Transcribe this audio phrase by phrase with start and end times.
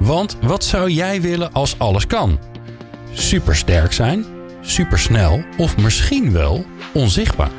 [0.00, 2.38] Want wat zou jij willen als alles kan?
[3.12, 4.24] Supersterk zijn,
[4.60, 7.50] supersnel of misschien wel onzichtbaar?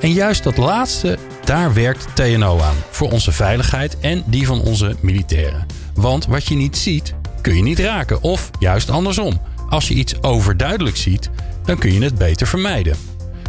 [0.00, 2.76] En juist dat laatste, daar werkt TNO aan.
[2.90, 5.66] Voor onze veiligheid en die van onze militairen.
[5.94, 8.22] Want wat je niet ziet, kun je niet raken.
[8.22, 9.40] Of juist andersom.
[9.68, 11.30] Als je iets overduidelijk ziet,
[11.64, 12.96] dan kun je het beter vermijden.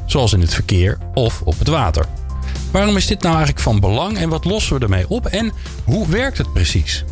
[0.05, 2.05] Zoals in het verkeer of op het water.
[2.71, 5.51] Waarom is dit nou eigenlijk van belang en wat lossen we ermee op en
[5.83, 7.03] hoe werkt het precies?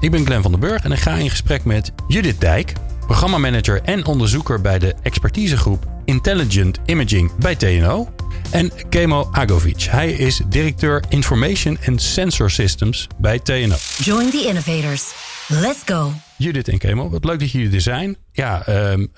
[0.00, 2.72] Ik ben Glenn van den Burg en ik ga in gesprek met Judith Dijk,
[3.06, 8.08] programmamanager en onderzoeker bij de expertisegroep Intelligent Imaging bij TNO.
[8.50, 9.82] En Kemo Agovic.
[9.82, 13.76] Hij is directeur Information and Sensor Systems bij TNO.
[13.98, 15.12] Join the innovators.
[15.48, 16.12] Let's go.
[16.36, 18.16] Judith en Kemo, wat leuk dat jullie er zijn.
[18.32, 19.12] Ja, um,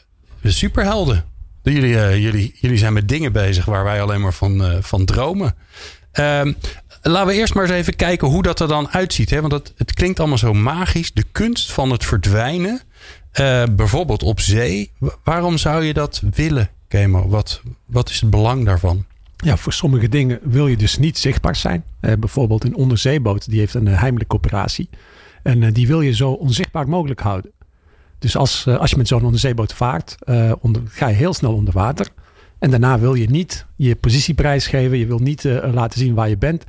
[0.44, 1.24] superhelden.
[1.62, 5.04] Jullie, uh, jullie, jullie zijn met dingen bezig waar wij alleen maar van, uh, van
[5.04, 5.54] dromen.
[6.12, 6.56] Um,
[7.02, 9.30] laten we eerst maar eens even kijken hoe dat er dan uitziet.
[9.30, 9.40] Hè?
[9.40, 11.12] Want het, klinkt allemaal zo magisch.
[11.12, 12.80] De kunst van het verdwijnen.
[13.40, 14.90] Uh, bijvoorbeeld op zee.
[15.24, 17.28] Waarom zou je dat willen, Kemo?
[17.28, 19.04] Wat, wat is het belang daarvan?
[19.36, 21.84] Ja, voor sommige dingen wil je dus niet zichtbaar zijn.
[22.00, 24.88] Uh, bijvoorbeeld een onderzeeboot, die heeft een uh, heimelijke operatie.
[25.42, 27.50] En die wil je zo onzichtbaar mogelijk houden.
[28.18, 30.16] Dus als, als je met zo'n onderzeeboot vaart,
[30.60, 32.08] onder, ga je heel snel onder water.
[32.58, 34.98] En daarna wil je niet je positie prijsgeven.
[34.98, 36.64] Je wil niet laten zien waar je bent.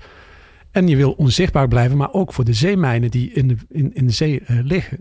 [0.73, 4.07] En je wil onzichtbaar blijven, maar ook voor de zeemijnen die in de, in, in
[4.07, 4.97] de zee liggen.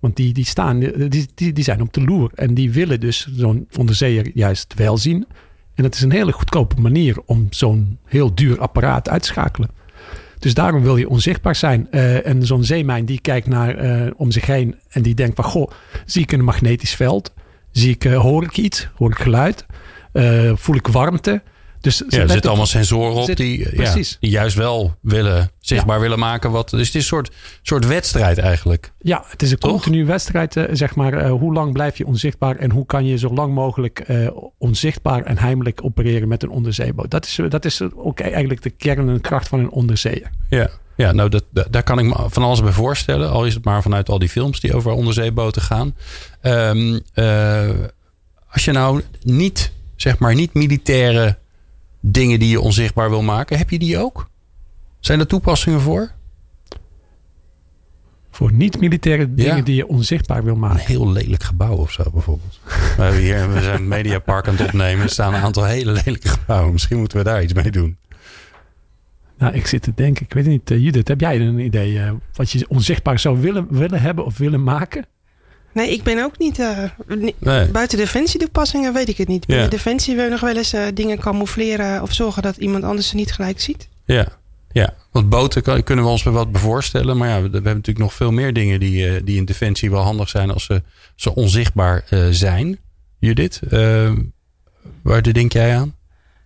[0.00, 2.30] Want die, die staan, die, die, die zijn op de loer.
[2.34, 5.26] En die willen dus zo'n onderzeeër juist wel zien.
[5.74, 9.70] En het is een hele goedkope manier om zo'n heel duur apparaat uit te schakelen.
[10.38, 11.88] Dus daarom wil je onzichtbaar zijn.
[11.90, 15.70] Uh, en zo'n zeemijn die kijkt naar om zich heen en die denkt van goh,
[16.04, 17.34] zie ik een magnetisch veld?
[17.70, 18.88] Zie ik, hoor ik iets?
[18.94, 19.66] Hoor ik geluid?
[20.54, 21.42] voel ik warmte?
[21.86, 25.96] Dus ja, er zitten allemaal sensoren op zit, die, ja, die juist wel willen, zichtbaar
[25.96, 26.02] ja.
[26.02, 26.50] willen maken.
[26.50, 27.30] Wat, dus het is een soort,
[27.62, 28.92] soort wedstrijd eigenlijk.
[28.98, 29.70] Ja, het is een Toch?
[29.70, 30.56] continu wedstrijd.
[30.56, 33.54] Uh, zeg maar, uh, hoe lang blijf je onzichtbaar en hoe kan je zo lang
[33.54, 37.10] mogelijk uh, onzichtbaar en heimelijk opereren met een onderzeeboot?
[37.10, 40.30] Dat is, dat is ook eigenlijk de kern en kracht van een onderzeeër.
[40.48, 40.68] Ja.
[40.96, 43.30] Ja, nou, dat, daar kan ik me van alles bij voorstellen.
[43.30, 45.94] Al is het maar vanuit al die films die over onderzeeboten gaan.
[46.42, 47.00] Um,
[48.50, 51.36] als je nou niet, zeg maar, niet militaire
[52.10, 53.58] dingen die je onzichtbaar wil maken.
[53.58, 54.28] Heb je die ook?
[55.00, 56.10] Zijn er toepassingen voor?
[58.30, 59.62] Voor niet-militaire dingen ja.
[59.62, 60.80] die je onzichtbaar wil maken.
[60.80, 62.60] Een heel lelijk gebouw of zo bijvoorbeeld.
[62.64, 65.04] we, hebben hier, we zijn een mediapark aan het opnemen.
[65.04, 66.72] Er staan een aantal hele lelijke gebouwen.
[66.72, 67.96] Misschien moeten we daar iets mee doen.
[69.38, 70.24] Nou, ik zit te denken.
[70.24, 73.66] Ik weet niet, uh, Judith, heb jij een idee uh, wat je onzichtbaar zou willen,
[73.70, 75.06] willen hebben of willen maken?
[75.76, 76.58] Nee, ik ben ook niet.
[76.58, 77.66] Uh, nee.
[77.70, 79.46] Buiten defensie-toepassingen weet ik het niet.
[79.46, 79.70] Binnen ja.
[79.70, 83.16] defensie wil je nog wel eens uh, dingen camoufleren of zorgen dat iemand anders ze
[83.16, 83.88] niet gelijk ziet.
[84.04, 84.26] Ja,
[84.72, 84.94] ja.
[85.10, 87.16] want boten kan, kunnen we ons wel wat bevoorstellen.
[87.16, 89.90] Maar ja, we, we, hebben natuurlijk nog veel meer dingen die, uh, die in defensie
[89.90, 90.70] wel handig zijn als
[91.16, 92.78] ze onzichtbaar zijn.
[93.18, 93.60] Judith,
[95.02, 95.94] waar denk jij aan?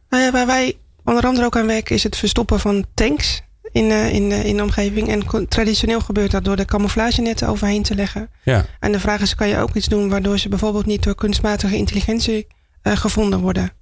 [0.08, 3.42] Nou ja, waar wij onder andere ook aan werken is het verstoppen van tanks
[3.72, 5.08] in, uh, in, uh, in de omgeving.
[5.08, 8.31] En traditioneel gebeurt dat door de camouflagenetten overheen te leggen.
[8.42, 8.64] Ja.
[8.81, 11.76] En de vraag is, kan je ook iets doen waardoor ze bijvoorbeeld niet door kunstmatige
[11.76, 12.47] intelligentie
[12.82, 13.72] uh, gevonden worden?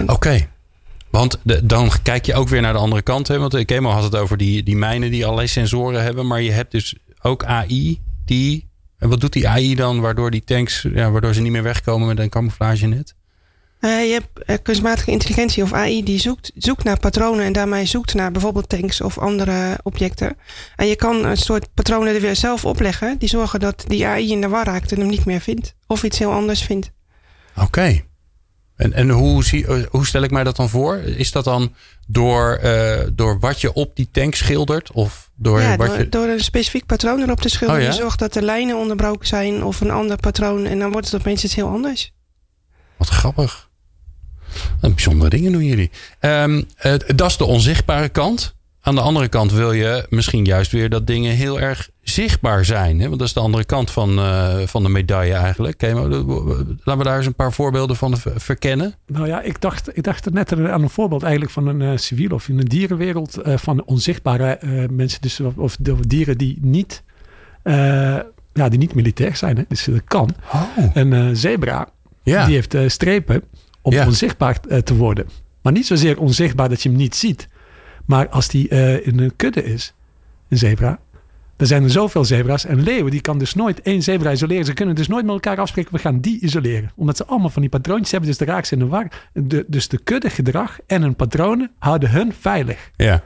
[0.00, 0.12] Oké.
[0.12, 0.48] Okay.
[1.10, 3.28] Want de, dan kijk je ook weer naar de andere kant.
[3.28, 3.38] Hè?
[3.38, 6.26] Want Kemo had het over die, die mijnen die allerlei sensoren hebben.
[6.26, 8.68] Maar je hebt dus ook AI die...
[8.98, 10.86] En wat doet die AI dan waardoor die tanks...
[10.92, 13.14] Ja, waardoor ze niet meer wegkomen met een camouflagenet?
[13.80, 17.86] Uh, je hebt uh, kunstmatige intelligentie of AI die zoekt, zoekt naar patronen en daarmee
[17.86, 20.36] zoekt naar bijvoorbeeld tanks of andere objecten.
[20.76, 24.30] En je kan een soort patronen er weer zelf opleggen die zorgen dat die AI
[24.30, 25.74] in de war raakt en hem niet meer vindt.
[25.86, 26.90] Of iets heel anders vindt.
[27.54, 27.64] Oké.
[27.64, 28.04] Okay.
[28.76, 30.96] En, en hoe, zie, hoe stel ik mij dat dan voor?
[30.96, 31.74] Is dat dan
[32.06, 34.92] door, uh, door wat je op die tank schildert?
[34.92, 36.08] Of door, ja, wat door, je...
[36.08, 37.82] door een specifiek patroon erop te schilderen.
[37.82, 37.94] Oh, ja?
[37.96, 40.64] zorgt dat de lijnen onderbroken zijn of een ander patroon.
[40.66, 42.12] En dan wordt het opeens iets heel anders.
[42.96, 43.69] Wat grappig.
[44.80, 45.90] Bijzondere dingen doen jullie.
[46.20, 48.54] Um, uh, dat is de onzichtbare kant.
[48.82, 53.00] Aan de andere kant wil je misschien juist weer dat dingen heel erg zichtbaar zijn.
[53.00, 53.06] Hè?
[53.06, 55.82] Want dat is de andere kant van, uh, van de medaille eigenlijk.
[55.82, 58.94] Okay, laten we daar eens een paar voorbeelden van verkennen.
[59.06, 62.30] Nou ja, ik dacht, ik dacht net aan een voorbeeld eigenlijk van een uh, civiel
[62.30, 63.38] of in een dierenwereld.
[63.46, 64.58] Uh, van onzichtbare
[64.90, 65.20] mensen.
[65.20, 65.76] Dus, of,
[66.06, 67.02] dieren die niet
[68.52, 69.56] ja, die niet militair zijn.
[69.56, 69.62] Hè?
[69.68, 70.30] Dus dat kan.
[70.52, 70.62] Oh.
[70.94, 71.88] Een eh, zebra,
[72.22, 72.44] Ja.
[72.44, 73.42] die heeft eh, strepen
[73.82, 74.06] om Ja.
[74.06, 75.26] onzichtbaar eh, te worden.
[75.62, 77.48] Maar niet zozeer onzichtbaar dat je hem niet ziet.
[78.06, 79.94] Maar als die eh, in een kudde is,
[80.48, 80.98] een zebra.
[81.56, 82.64] Er zijn er zoveel zebra's.
[82.64, 84.64] En leeuwen, die kan dus nooit één zebra isoleren.
[84.64, 86.90] Ze kunnen dus nooit met elkaar afspreken, we gaan die isoleren.
[86.96, 88.28] Omdat ze allemaal van die patroontjes hebben.
[88.28, 89.28] Dus de raak ze in de war.
[89.32, 92.90] De, dus de kuddegedrag en hun patronen houden hun veilig.
[92.96, 93.22] Ja,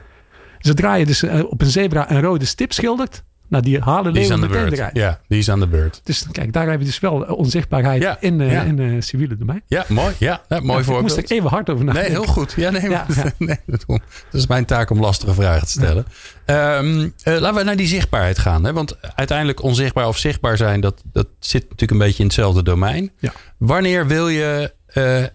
[0.59, 4.21] Zodra je dus eh, op een zebra een rode stip schildert, nou die halen die
[4.23, 4.71] is aan de beurt.
[4.73, 4.95] eruit.
[4.95, 6.01] Ja, die is aan de beurt.
[6.03, 8.61] Dus kijk, daar heb je dus wel onzichtbaarheid Ja, in, ja.
[8.63, 9.61] in eh, civiele domein.
[9.67, 10.13] Ja, mooi.
[10.19, 12.21] Ja, ja, mooi Ja, Ik moest er even hard over Nee, nadenken.
[12.21, 12.53] heel goed.
[12.57, 13.05] Ja, nee, maar-
[13.37, 13.85] nee, dat
[14.31, 16.05] is mijn taak om lastige vragen te stellen.
[16.45, 18.63] Ehm, eh, laten we naar die zichtbaarheid gaan.
[18.63, 18.73] Hè?
[18.73, 23.11] Want uiteindelijk onzichtbaar of zichtbaar zijn, dat, dat zit natuurlijk een beetje in hetzelfde domein.
[23.19, 23.31] Ja.
[23.57, 24.73] Wanneer wil je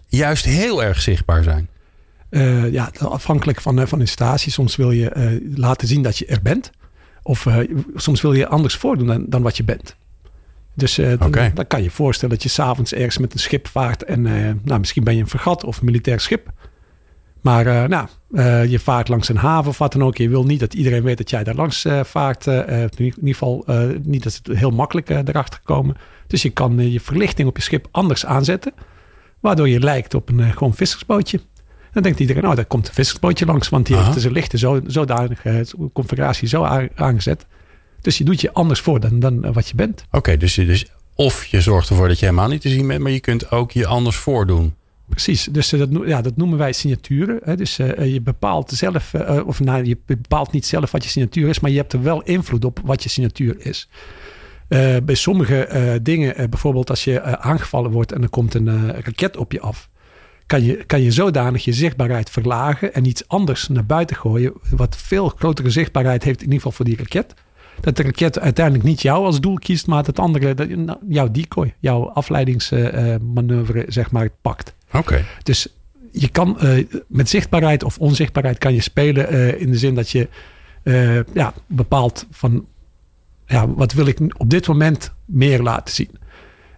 [0.07, 1.69] juist heel erg zichtbaar zijn?
[2.71, 4.51] Ja, afhankelijk van, van installatie.
[4.51, 6.71] Soms wil je laten zien dat je er bent.
[7.23, 7.57] Of eh,
[7.95, 9.95] soms wil je anders voordoen dan, dan wat je bent.
[10.73, 11.19] Dus eh,
[11.53, 14.03] dan, kan je voorstellen dat je s'avonds ergens met een schip vaart.
[14.03, 16.49] En eh, nou, misschien ben je een fregat of een militair schip.
[17.41, 18.07] Maar nou,
[18.67, 20.17] je vaart langs een haven of wat dan ook.
[20.17, 22.45] Je wil niet dat iedereen weet dat jij daar langs vaart.
[22.45, 23.65] in ieder geval
[24.03, 25.97] niet dat het heel makkelijk erachter komen.
[26.27, 28.73] Dus je kan je verlichting op je schip anders aanzetten.
[29.39, 31.39] Waardoor je lijkt op een gewoon vissersbootje.
[31.91, 33.69] Dan denkt iedereen, nou, daar komt een vissersbootje langs.
[33.69, 34.05] Want die Aha.
[34.05, 35.59] heeft zijn lichten zo, zodanig, eh,
[35.93, 37.45] configuratie zo aangezet.
[38.01, 40.05] Dus je doet je anders voor dan, dan eh, wat je bent.
[40.11, 40.85] Oké, dus, dus
[41.15, 43.71] of je zorgt ervoor dat je helemaal niet te zien bent, maar je kunt ook
[43.71, 44.73] je anders voordoen.
[45.09, 47.39] Precies, dus eh, dat, ja, dat noemen wij signaturen.
[47.43, 47.55] Hè?
[47.55, 49.13] Dus je bepaalt zelf,
[49.45, 52.21] of nou, je bepaalt niet zelf wat je signatuur is, maar je hebt er wel
[52.21, 53.89] invloed op wat je signatuur is.
[55.03, 59.59] Bij sommige dingen, bijvoorbeeld als je aangevallen wordt en er komt een raket op je
[59.59, 59.89] af,
[60.51, 64.97] kan je, kan je zodanig je zichtbaarheid verlagen en iets anders naar buiten gooien, wat
[64.97, 67.33] veel grotere zichtbaarheid heeft, in ieder geval voor die raket.
[67.81, 71.31] Dat de raket uiteindelijk niet jou als doel kiest, maar het andere, dat, nou, jouw
[71.31, 74.75] decoy, jouw afleidingsmanoeuvre, zeg maar, pakt.
[74.93, 75.25] Oké.
[75.43, 75.67] Dus
[76.11, 80.09] je kan eh, met zichtbaarheid of onzichtbaarheid kan je spelen eh, in de zin dat
[80.09, 80.29] je
[80.83, 82.65] eh, ja, bepaalt van
[83.45, 86.09] ja, wat wil ik op dit moment meer laten zien.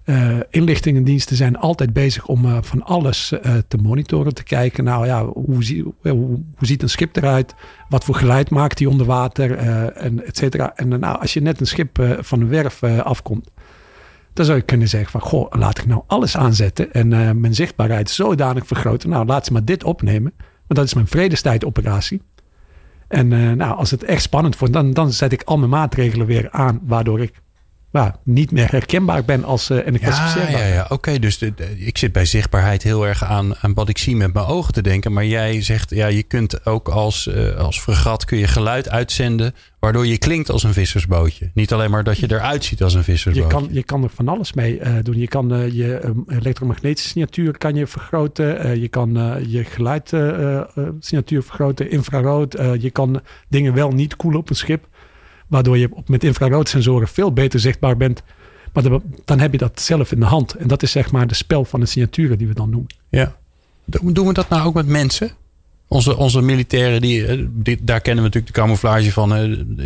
[0.04, 4.84] Eh, inlichtingendiensten zijn altijd bezig om eh, van alles eh, te monitoren, te kijken.
[4.84, 7.56] Nou ja, hoe, zie, hoe, hoe ziet een schip eruit?
[7.90, 9.58] Wat voor geluid maakt die onder water?
[9.96, 10.76] en et cetera.
[10.76, 13.50] En nou, als je net een schip van een werf afkomt,
[14.34, 17.08] dan zou je kunnen zeggen van, goh, laat ik nou alles aanzetten en
[17.40, 19.10] mijn zichtbaarheid zodanig vergroten.
[19.10, 22.22] Nou, laat ze maar dit opnemen, want dat is mijn vredestijdoperatie.
[23.08, 23.28] En
[23.58, 26.80] nou, als het echt spannend wordt, dan, dan zet ik al mijn maatregelen weer aan,
[26.84, 27.42] waardoor ik
[27.94, 30.86] nou, niet meer herkenbaar ben als uh, en ik Ja, ja, ja.
[30.90, 31.20] oké.
[31.20, 34.34] dus de, de, ik zit bij zichtbaarheid heel erg aan, aan wat ik zie met
[34.34, 35.14] mijn ogen te denken.
[35.14, 39.54] Maar jij zegt, ja, je kunt ook als, uh, als fregat kun je geluid uitzenden,
[39.80, 41.52] waardoor je klinkt als een vissersbootje.
[41.54, 43.58] Niet alleen maar dat je eruit ziet als een vissersbootje.
[43.58, 45.18] Je kan, je kan er van alles mee uh, doen.
[45.18, 48.80] Je kan uh, je um, elektromagnetische signatuur kan je vergroten.
[48.80, 49.14] Je kan
[49.48, 52.52] je geluidsignatuur vergroten, infrarood.
[52.80, 54.88] je kan dingen wel niet koelen op een schip.
[55.54, 58.24] Waardoor je met infraroodsensoren veel beter zichtbaar bent.
[58.74, 58.84] Maar
[59.26, 60.54] dan, heb je dat zelf in de hand.
[60.54, 62.90] En dat is zeg maar de spel van de signaturen die we dan noemen.
[63.10, 63.36] Ja.
[63.86, 65.32] Doen we dat nou ook met mensen?
[65.88, 69.30] Onze, onze militairen, die, die, daar kennen we natuurlijk de camouflage van.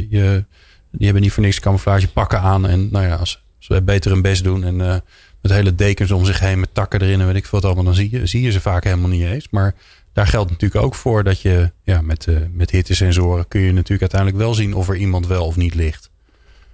[0.09, 0.45] Je,
[0.91, 2.67] die hebben niet voor niks camouflage pakken aan.
[2.67, 4.63] En nou ja, als ze beter hun best doen.
[4.63, 4.95] En uh,
[5.41, 7.83] met hele dekens om zich heen, met takken erin en weet ik veel wat allemaal.
[7.83, 9.47] Dan zie je, zie je ze vaak helemaal niet eens.
[9.49, 9.75] Maar
[10.17, 14.01] daar geldt natuurlijk ook voor dat je ja, met, uh, met hittesensoren kun je natuurlijk
[14.01, 16.09] uiteindelijk wel zien of er iemand wel of niet ligt.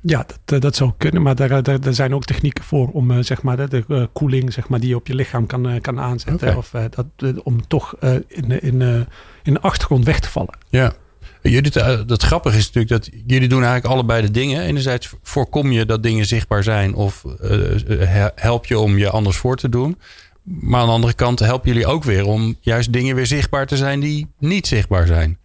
[0.02, 3.18] Ja, dat, dat zou kunnen, maar daar, daar, daar zijn ook technieken voor om uh,
[3.24, 6.48] zeg maar, de, de koeling zeg maar, die je op je lichaam kan, kan aanzetten.
[6.48, 6.56] Okay.
[6.56, 7.96] Of dat, om toch
[8.28, 9.08] in, in,
[9.44, 10.58] in de achtergrond weg te vallen.
[10.70, 10.94] Ja.
[11.42, 11.72] Jullie,
[12.06, 14.62] dat grappige is natuurlijk dat jullie doen eigenlijk allebei de dingen.
[14.62, 17.24] Enerzijds voorkom je dat dingen zichtbaar zijn of
[18.36, 19.98] help je om je anders voor te doen.
[20.44, 23.78] Maar aan de andere kant helpen jullie ook weer om juist dingen weer zichtbaar te
[23.78, 25.38] zijn die niet zichtbaar zijn.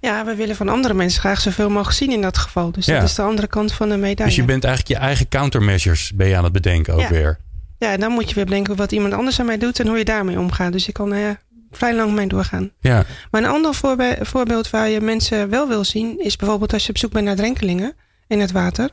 [0.00, 2.70] Ja, we willen van andere mensen graag zoveel mogelijk zien in dat geval.
[2.70, 2.94] Dus ja.
[2.94, 4.24] dat is de andere kant van de medaille.
[4.24, 7.08] Dus je bent eigenlijk je eigen countermeasures ben je aan het bedenken ook ja.
[7.08, 7.38] weer.
[7.78, 9.98] Ja, en dan moet je weer bedenken wat iemand anders aan mij doet en hoe
[9.98, 10.72] je daarmee omgaat.
[10.72, 11.38] Dus je kan er
[11.70, 12.70] vrij lang mee doorgaan.
[12.80, 13.04] Ja.
[13.30, 16.24] Maar een ander voorbe voorbeeld waar je mensen wel wil zien...
[16.24, 17.94] is bijvoorbeeld als je op zoek bent naar drenkelingen
[18.26, 18.90] in het water.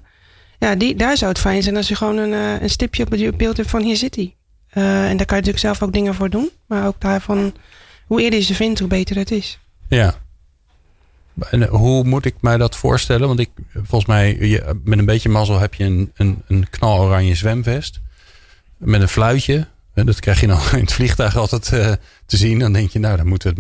[0.60, 3.12] Ja, die, daar zou het fijn zijn als je gewoon een, uh, een stipje op
[3.12, 4.36] het beeld hebt van hier zit hij.
[4.78, 6.50] Uh, en daar kan je natuurlijk zelf ook dingen voor doen.
[6.66, 7.54] Maar ook daarvan,
[8.06, 9.60] hoe eerder je ze vindt, hoe beter het is.
[9.88, 10.16] Ja.
[11.50, 13.28] En hoe moet ik mij dat voorstellen?
[13.28, 18.00] Want ik, volgens mij, met een beetje mazzel heb je een, een, een knaloranje zwemvest.
[18.78, 19.68] Met een fluitje.
[19.94, 21.92] Dat krijg je dan in het vliegtuig altijd uh,
[22.26, 22.60] te zien.
[22.60, 23.54] Dan denk je, nou, daar moeten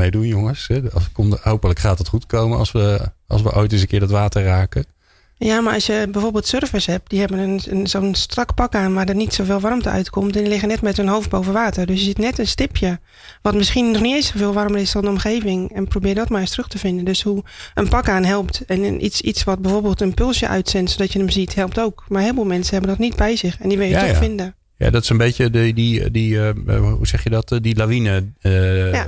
[4.75, 4.91] we
[5.39, 8.93] Ja, maar als je bijvoorbeeld surfers hebt, die hebben een, een, zo'n strak pak aan
[8.93, 10.35] waar er niet zoveel warmte uitkomt.
[10.35, 11.85] En die liggen net met hun hoofd boven water.
[11.85, 12.99] Dus je ziet net een stipje,
[13.41, 15.71] wat misschien nog niet eens zoveel warmer is dan de omgeving.
[15.73, 17.05] En probeer dat maar eens terug te vinden.
[17.05, 21.13] Dus hoe een pak aan helpt en iets, iets wat bijvoorbeeld een pulsje uitzendt zodat
[21.13, 22.05] je hem ziet, helpt ook.
[22.07, 24.55] Maar heel veel mensen hebben dat niet bij zich en die wil je toch vinden.
[24.77, 27.59] Ja, dat is een beetje de, die, die uh, hoe zeg je dat?
[27.61, 29.07] Die lawine uh, ja.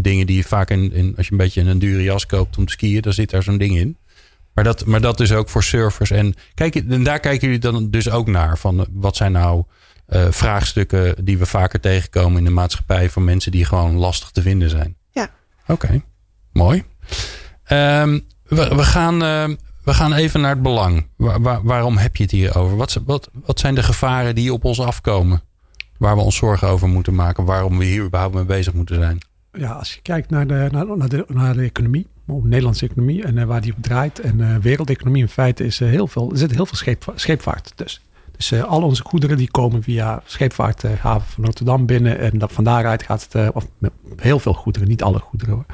[0.00, 2.66] dingen die je vaak in, in, als je een beetje een dure jas koopt om
[2.66, 3.96] te skiën, dan zit daar zo'n ding in.
[4.58, 6.10] Maar dat, maar dat dus ook voor surfers.
[6.10, 8.58] En, kijk, en daar kijken jullie dan dus ook naar.
[8.58, 9.64] Van wat zijn nou
[10.08, 14.42] uh, vraagstukken die we vaker tegenkomen in de maatschappij van mensen die gewoon lastig te
[14.42, 14.96] vinden zijn?
[15.10, 15.30] Ja.
[15.66, 16.02] Oké,
[16.52, 16.84] mooi.
[17.72, 21.06] Um, we, we, gaan, uh, we gaan even naar het belang.
[21.16, 22.76] Waar, waar, waarom heb je het hier over?
[22.76, 25.42] Wat, wat, wat zijn de gevaren die op ons afkomen?
[25.98, 27.44] Waar we ons zorgen over moeten maken?
[27.44, 29.18] Waarom we hier überhaupt mee bezig moeten zijn?
[29.52, 33.36] Ja, als je kijkt naar de, naar, naar de, naar de economie Nederlandse economie en
[33.36, 34.20] uh, waar die op draait.
[34.20, 37.72] En uh, wereldeconomie in feite is uh, heel veel, er zit heel veel scheep, scheepvaart
[37.74, 38.02] tussen.
[38.36, 42.18] Dus al onze goederen die komen via scheepvaarthaven van Rotterdam binnen.
[42.18, 43.66] En dat, van daaruit gaat het, of
[44.16, 45.64] heel veel goederen, niet alle goederen hoor.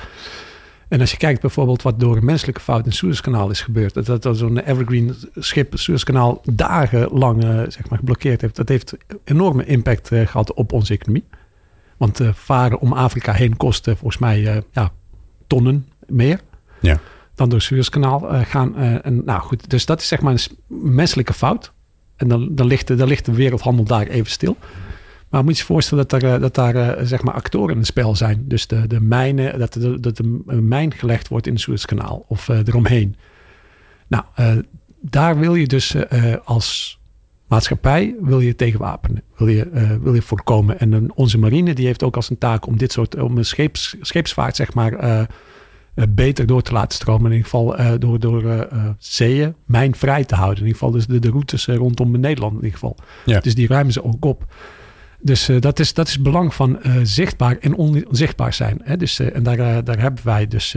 [0.89, 4.07] En als je kijkt bijvoorbeeld wat door een menselijke fout in het Suezkanaal is gebeurd.
[4.07, 8.57] Dat, dat zo'n Evergreen schip het Suezkanaal dagenlang zeg maar, geblokkeerd heeft.
[8.57, 11.25] Dat heeft enorme impact gehad op onze economie.
[11.97, 14.93] Want varen om Afrika heen kost volgens mij ja,
[15.47, 16.41] tonnen meer.
[16.81, 17.01] Ja.
[17.35, 18.75] Dan door het Suezkanaal uh, gaan.
[18.77, 21.73] Uh, en, nou goed, dus dat is zeg maar een menselijke fout.
[22.17, 24.57] En dan, dan, ligt, de, dan ligt de wereldhandel daar even stil.
[25.29, 28.17] Maar moet je je voorstellen dat, er, dat daar zeg maar actoren in het spel
[28.17, 28.45] zijn.
[28.49, 32.49] Dus de, de mijnen, dat, de, dat de mijn gelegd wordt in het Suezkanaal of
[32.49, 33.17] uh, eromheen.
[34.07, 34.25] Nou,
[35.01, 35.97] daar wil je dus
[36.45, 36.99] als
[37.47, 40.79] maatschappij wil je tegenwapenen, wil je, wil je voorkomen.
[40.79, 43.97] En onze marine die heeft ook als een taak om dit soort, om een scheeps,
[44.01, 45.27] scheepsvaart zeg maar
[46.09, 47.31] beter door te laten stromen.
[47.31, 48.61] In ieder geval uh, door, door uh,
[48.99, 50.59] zeeën mijnvrij te houden.
[50.59, 52.97] In ieder geval dus de, de routes rondom Nederland in ieder geval.
[53.25, 53.41] Ja.
[53.41, 54.55] Dus die ruimen ze ook op.
[55.21, 58.81] Dus dat, is, dat is het belang van zichtbaar en onzichtbaar zijn.
[58.83, 58.97] Hè?
[58.97, 60.77] Dus, en daar, daar hebben wij dus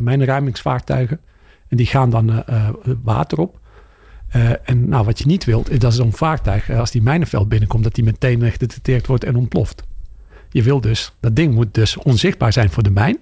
[0.00, 1.20] mijnenruimingsvaartuigen.
[1.68, 2.44] En die gaan dan
[3.02, 3.60] water op.
[4.64, 7.94] en nou, wat je niet wilt, is dat zo'n vaartuig, als die mijnenveld binnenkomt, dat
[7.94, 9.82] die meteen gedetecteerd wordt en ontploft.
[10.50, 13.18] Je wil dus, dat ding moet dus onzichtbaar zijn voor de mijn.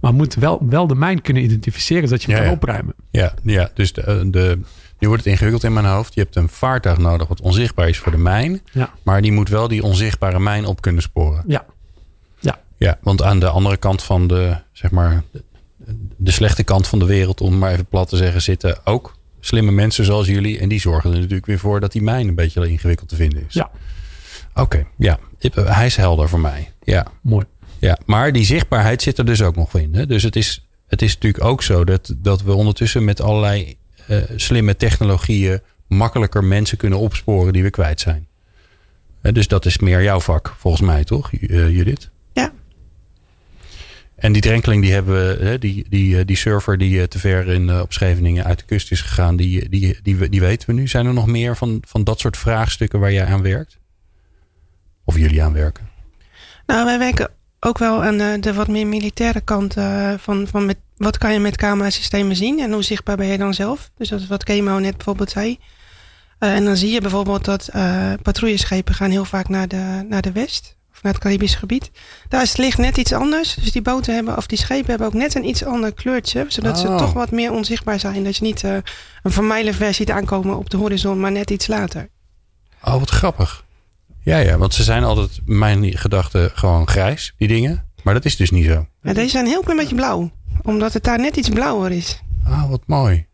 [0.00, 2.94] Maar moet wel, wel de mijn kunnen identificeren, zodat je hem kan opruimen.
[3.10, 4.58] Ja, ja dus de, de,
[4.98, 6.14] nu wordt het ingewikkeld in mijn hoofd.
[6.14, 8.60] Je hebt een vaartuig nodig wat onzichtbaar is voor de mijn.
[8.72, 8.90] Ja.
[9.02, 11.44] Maar die moet wel die onzichtbare mijn op kunnen sporen.
[11.46, 11.64] Ja.
[12.38, 12.60] Ja.
[12.76, 15.44] Ja, want aan de andere kant van de, zeg maar, de,
[16.16, 19.70] de slechte kant van de wereld, om maar even plat te zeggen, zitten ook slimme
[19.70, 20.58] mensen zoals jullie.
[20.58, 23.44] En die zorgen er natuurlijk weer voor dat die mijn een beetje ingewikkeld te vinden
[23.48, 23.54] is.
[23.54, 23.70] Ja.
[24.54, 25.18] Oké, ja.
[25.54, 26.72] Hij is helder voor mij.
[26.82, 27.06] Ja.
[27.22, 27.44] Mooi.
[27.80, 29.94] Ja, maar die zichtbaarheid zit er dus ook nog in.
[29.94, 30.06] Hè?
[30.06, 33.76] Dus het is, het is natuurlijk ook zo dat, dat we ondertussen met allerlei
[34.10, 38.26] uh, slimme technologieën makkelijker mensen kunnen opsporen die we kwijt zijn.
[39.22, 42.10] Uh, dus dat is meer jouw vak, volgens mij, toch, uh, Judith?
[42.32, 42.52] Ja.
[44.14, 47.92] En die drenkeling, die hebben we, die, die, die server die te ver in, op
[47.92, 50.88] Scheveningen uit de kust is gegaan, die, die, die, die weten we nu.
[50.88, 53.78] Zijn er nog meer van, van dat soort vraagstukken waar jij aan werkt?
[55.04, 55.88] Of jullie aan werken?
[56.66, 60.66] Nou, wij werken ook wel aan de, de wat meer militaire kant uh, van, van
[60.66, 63.90] met, wat kan je met camerasystemen zien en hoe zichtbaar ben je dan zelf.
[63.96, 65.58] Dus dat is wat Kemo net bijvoorbeeld zei.
[66.38, 70.22] Uh, en dan zie je bijvoorbeeld dat uh, patrouilleschepen gaan heel vaak naar de, naar
[70.22, 71.90] de west of naar het Caribisch gebied.
[72.28, 73.54] Daar is het licht net iets anders.
[73.54, 76.44] Dus die boten hebben, of die schepen hebben ook net een iets ander kleurtje.
[76.48, 76.80] Zodat oh.
[76.80, 78.24] ze toch wat meer onzichtbaar zijn.
[78.24, 78.82] Dat je niet een
[79.22, 82.08] vermijlen versie ziet aankomen op de horizon, maar net iets later.
[82.84, 83.64] Oh, wat grappig.
[84.22, 87.88] Ja, ja, want ze zijn altijd, mijn gedachten, gewoon grijs, die dingen.
[88.02, 88.86] Maar dat is dus niet zo.
[89.02, 90.30] Ja, deze zijn een heel klein beetje blauw.
[90.62, 92.22] Omdat het daar net iets blauwer is.
[92.44, 93.26] Ah, wat mooi.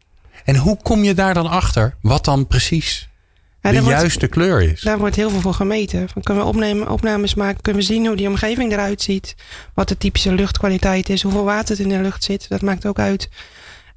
[0.45, 1.97] En hoe kom je daar dan achter?
[2.01, 3.09] Wat dan precies
[3.63, 4.81] ja, de juiste wordt, kleur is?
[4.81, 6.09] Daar wordt heel veel voor gemeten.
[6.09, 7.63] Van kunnen we opnemen, opnames maken?
[7.63, 9.35] Kunnen we zien hoe die omgeving eruit ziet?
[9.75, 11.23] Wat de typische luchtkwaliteit is?
[11.23, 12.49] Hoeveel water in de lucht zit?
[12.49, 13.29] Dat maakt ook uit.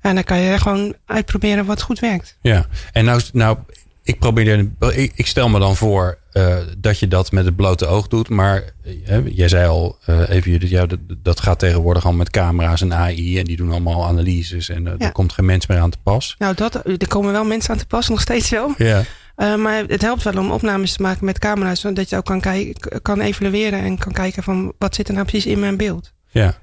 [0.02, 2.38] En dan kan je gewoon uitproberen wat goed werkt.
[2.42, 3.58] Ja, en nou, nou
[4.04, 7.86] ik probeer, ik, ik stel me dan voor uh, dat je dat met het blote
[7.86, 8.30] oog doet.
[8.30, 8.64] Maar
[9.10, 12.94] uh, jij zei al uh, even, ja, dat, dat gaat tegenwoordig al met camera's en
[12.94, 13.38] AI.
[13.38, 14.70] En die doen allemaal analyses.
[14.70, 14.96] En ja.
[14.98, 16.36] er komt geen mens meer aan te pas.
[16.38, 18.74] Nou, dat, er komen wel mensen aan te pas, nog steeds wel.
[18.78, 19.04] Ja.
[19.58, 21.80] maar het helpt wel om opnames te maken met camera's.
[21.80, 25.26] Zodat je ook kan, kijken, kan evalueren en kan kijken van wat zit er nou
[25.26, 26.14] precies in mijn beeld.
[26.30, 26.58] Ja.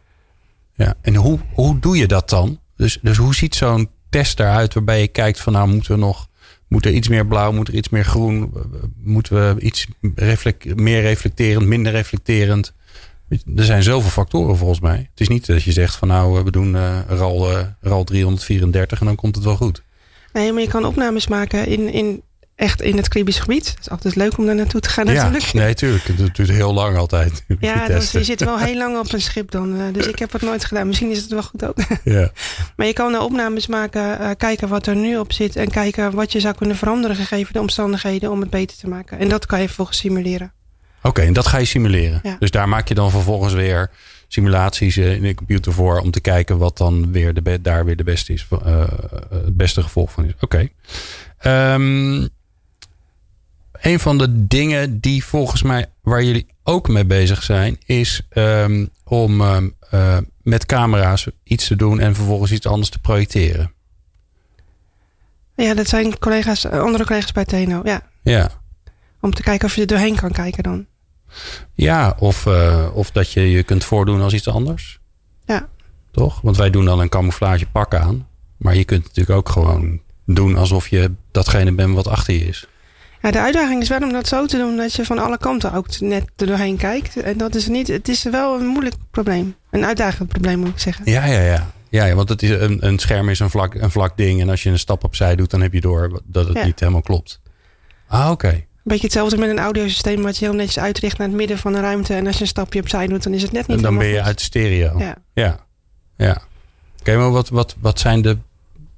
[0.74, 0.94] ja.
[1.02, 2.60] En hoe, hoe doe je dat dan?
[2.76, 6.28] Dus, dus hoe ziet zo'n test eruit waarbij je kijkt van nou moeten we nog
[6.68, 8.52] moet er iets meer blauw, moet er iets meer groen?
[9.02, 9.86] Moeten we iets
[10.74, 12.72] meer reflecterend, minder reflecterend?
[13.28, 14.96] Er zijn zoveel factoren volgens mij.
[15.10, 17.48] Het is niet dat je zegt van nou, we doen uh, RAL,
[17.80, 19.82] RAL 334 en dan komt het wel goed.
[20.32, 22.22] Nee, maar je kan opnames maken in, in
[22.56, 23.68] echt in het Caribisch gebied.
[23.68, 25.44] Het is altijd leuk om daar naartoe te gaan natuurlijk.
[25.44, 26.04] Ja, nee, tuurlijk.
[26.04, 27.44] Het duurt heel lang altijd.
[27.60, 29.74] Ja, dus je zit wel heel lang op een schip dan.
[29.74, 30.86] Uh, dus ik heb het nooit gedaan.
[30.86, 31.76] Misschien is het wel goed ook.
[32.04, 32.30] Ja.
[32.76, 35.56] maar je kan er opnames maken, uh, kijken wat er nu op zit.
[35.56, 39.18] En kijken wat je zou kunnen veranderen gegeven de omstandigheden om het beter te maken.
[39.18, 40.52] En dat kan je vervolgens simuleren.
[40.98, 42.20] Oké, okay, en dat ga je simuleren.
[42.22, 42.36] Ja.
[42.38, 43.90] Dus daar maak je dan vervolgens weer
[44.28, 48.04] simulaties in de computer voor om te kijken wat dan weer de daar weer de
[48.04, 48.84] beste is, uh,
[49.30, 50.32] het beste gevolg van is.
[50.40, 50.68] Oké.
[51.40, 51.74] Okay.
[51.74, 52.28] Um,
[53.80, 58.90] een van de dingen die volgens mij waar jullie ook mee bezig zijn, is um,
[59.04, 63.72] om um, uh, met camera's iets te doen en vervolgens iets anders te projecteren.
[65.54, 67.80] Ja, dat zijn collega's, andere collega's bij TNO.
[67.84, 68.02] Ja.
[68.22, 68.50] Ja.
[69.20, 70.86] Om te kijken of je er doorheen kan kijken dan.
[71.74, 74.98] Ja, of, uh, of dat je je kunt voordoen als iets anders.
[75.44, 75.68] Ja.
[76.10, 76.40] Toch?
[76.40, 78.28] Want wij doen dan een camouflage pak aan.
[78.56, 82.66] Maar je kunt natuurlijk ook gewoon doen alsof je datgene bent wat achter je is.
[83.22, 85.72] Ja, de uitdaging is wel om dat zo te doen dat je van alle kanten
[85.72, 87.16] ook net er doorheen kijkt.
[87.16, 89.54] En dat is niet, het is wel een moeilijk probleem.
[89.70, 91.10] Een uitdagend probleem moet ik zeggen.
[91.10, 91.70] Ja, ja, ja.
[91.90, 94.40] Ja, ja want het is een, een scherm is een vlak, een vlak ding.
[94.40, 96.64] En als je een stap opzij doet, dan heb je door dat het Ja.
[96.64, 97.40] niet helemaal klopt.
[98.08, 98.48] Ah, oké.
[98.48, 101.72] Een beetje hetzelfde met een audiosysteem wat je heel netjes uitricht naar het midden van
[101.72, 102.14] de ruimte.
[102.14, 104.06] En als je een stapje opzij doet, dan is het net niet En dan ben
[104.06, 104.98] je uit stereo.
[104.98, 105.16] Ja.
[105.34, 105.66] Ja.
[106.16, 106.42] Ja.
[107.00, 108.38] Oké, maar wat, wat, wat zijn de,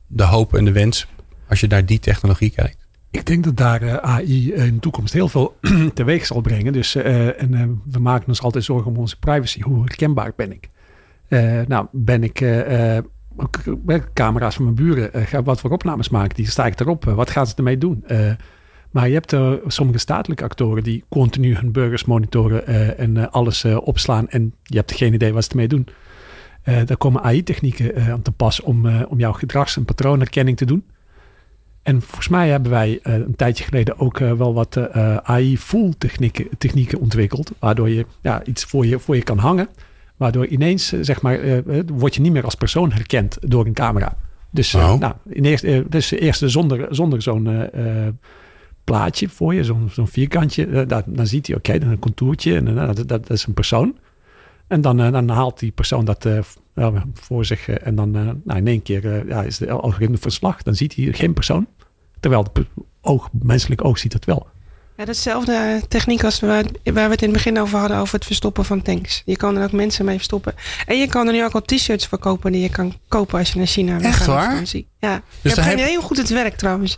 [0.07, 1.07] de hoop en de wens
[1.49, 2.78] als je naar die technologie kijkt?
[3.11, 5.57] Ik denk dat daar eh, AI in de toekomst heel veel
[5.95, 6.73] teweeg zal brengen.
[6.73, 9.61] Dus, eh, en eh, we maken ons altijd zorgen om onze privacy.
[9.61, 10.69] Hoe herkenbaar ben ik?
[11.67, 12.45] Nou, ben ik
[14.13, 15.27] camera's van mijn buren?
[15.27, 16.37] ga wat voor opnames maken?
[16.37, 17.05] Die sta ik erop.
[17.05, 18.05] Wat gaan ze ermee doen?
[18.91, 19.37] Maar je hebt
[19.67, 22.67] sommige statelijke actoren die continu hun burgers monitoren
[22.99, 24.29] en alles opslaan.
[24.29, 25.87] En je hebt geen idee wat ze ermee doen.
[26.65, 30.85] Daar komen AI-technieken aan te pas om, om jouw gedrags- en patroonherkenning te doen.
[31.89, 35.93] En volgens mij hebben wij eh, een tijdje geleden ook eh, wel wat eh, AI-full
[35.99, 37.53] technieken, technieken ontwikkeld.
[37.59, 39.69] Waardoor je ja, iets voor je, voor je kan hangen.
[40.17, 41.39] Waardoor ineens, zeg maar,
[41.87, 44.17] word je niet meer als persoon herkend door een camera.
[44.51, 44.99] Dus, Oh.
[44.99, 47.69] nou, in eerst, eh, dus eerst zonder, zonder zo'n
[48.85, 50.87] plaatje voor je, zo'n zo'n vierkantje.
[50.87, 53.55] dat- dan ziet hij, oké, dan een contourtje en eh, dat, dat, dat is een
[53.55, 53.97] persoon.
[54.67, 56.29] En dan, dan haalt die persoon dat
[57.15, 57.69] voor zich.
[57.69, 60.63] en dan nou, in één keer ja, is de algoritme verslag.
[60.63, 61.67] Dan ziet hij geen persoon.
[62.21, 62.65] Terwijl het
[63.01, 64.47] oog, menselijk oog ziet het wel.
[64.97, 68.25] Ja, datzelfde techniek als waar, waar we het in het begin over hadden, over het
[68.25, 69.23] verstoppen van tanks.
[69.25, 70.55] Je kan er ook mensen mee verstoppen.
[70.87, 73.59] En je kan er nu ook al t-shirts verkopen die je kan kopen als je
[73.59, 74.51] naar China wil Echt gaan waar?
[74.51, 74.89] vakantie.
[74.99, 76.97] Ja, Dus ik heb geen heel goed het werk trouwens.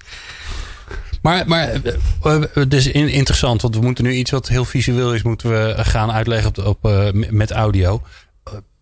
[1.23, 4.65] Maar, maar eh, eh, het is in- interessant, want we moeten nu iets wat heel
[4.65, 8.03] visueel is, moeten we gaan uitleggen op, de- op, eh, met audio.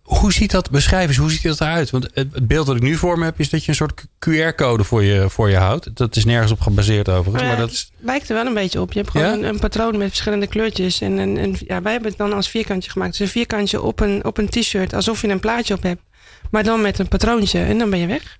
[0.08, 1.90] Hoe ziet dat, beschrijf eens, hoe ziet dat eruit?
[1.90, 4.84] Want het beeld dat ik nu voor me heb, is dat je een soort QR-code
[4.84, 5.96] voor je, voor je houdt.
[5.96, 7.92] Dat is nergens op gebaseerd overigens, Maar maar dat is...
[7.98, 8.92] lijkt er wel een beetje op.
[8.92, 9.32] Je hebt gewoon Ja?
[9.32, 11.00] een, een patroon met verschillende kleurtjes.
[11.00, 13.10] En, een, een- ja, wij hebben het dan als vierkantje gemaakt.
[13.10, 16.02] Dus een vierkantje op een, op een t-shirt, alsof je een plaatje op hebt.
[16.50, 18.38] Maar dan met een patroontje en dan ben je weg.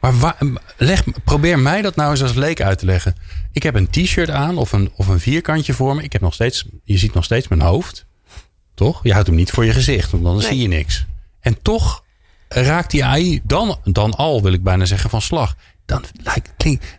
[0.00, 0.36] Maar wa-
[0.76, 3.14] leg, probeer mij dat nou eens als leek uit te leggen.
[3.52, 6.02] Ik heb een t-shirt aan of een, of een vierkantje voor me.
[6.02, 8.06] Ik heb nog steeds, je ziet nog steeds mijn hoofd.
[8.78, 9.00] Toch?
[9.02, 10.46] Je houdt hem niet voor je gezicht, want dan Nee.
[10.46, 11.04] zie je niks.
[11.40, 12.04] En toch
[12.48, 15.54] raakt die AI dan, dan al, wil ik bijna zeggen, van slag.
[15.86, 16.50] Dan lijkt,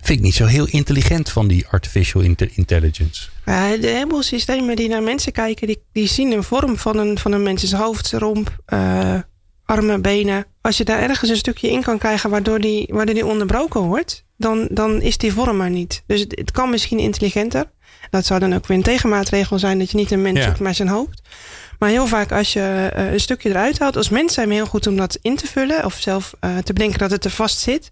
[0.01, 3.29] vind ik niet zo heel intelligent van die artificial inte- intelligence.
[3.45, 7.17] Ja, de heleboel systemen die naar mensen kijken, die, die zien een vorm van een,
[7.19, 9.15] van een mensens hoofd, romp, eh,
[9.65, 10.45] armen, benen.
[10.61, 14.25] Als je daar ergens een stukje in kan krijgen waardoor die, waardoor die onderbroken wordt,
[14.37, 16.03] dan, dan is die vorm er niet.
[16.07, 17.71] Dus het, het kan misschien intelligenter.
[18.09, 20.43] Dat zou dan ook weer een tegenmaatregel zijn dat je niet een mens Ja.
[20.45, 21.21] zoekt, maar zijn hoofd.
[21.79, 24.65] Maar heel vaak als je eh, een stukje eruit haalt, als mens zijn we heel
[24.65, 27.59] goed om dat in te vullen of zelf eh, te bedenken dat het er vast
[27.59, 27.89] zit.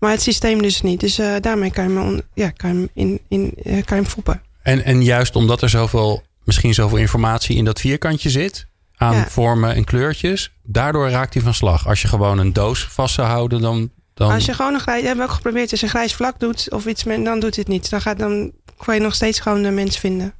[0.00, 1.00] Maar het systeem dus niet.
[1.00, 4.06] Dus eh, daarmee kan je hem, ja, kan je hem, in, in, kan je hem
[4.06, 4.42] foppen.
[4.62, 8.66] En, en juist omdat er zoveel, misschien zoveel informatie in dat vierkantje zit.
[8.96, 9.26] Aan Ja.
[9.26, 10.52] vormen en kleurtjes.
[10.62, 11.88] Daardoor raakt hij van slag.
[11.88, 13.90] Als je gewoon een doos vast zou houden, dan...
[14.14, 16.40] dan Als je gewoon een grijs, hebben we ook geprobeerd, als je een grijs vlak
[16.40, 17.90] doet of iets, dan doet het niet.
[17.90, 18.52] Dan, gaat, dan
[18.84, 20.34] kan je nog steeds gewoon de mens vinden.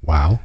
[0.00, 0.40] Wauw.